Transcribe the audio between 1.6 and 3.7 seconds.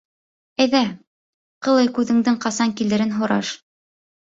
ҡылый күҙеңдең ҡасан килерен һораш.